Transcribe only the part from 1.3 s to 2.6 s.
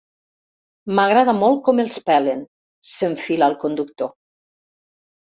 molt com els pelen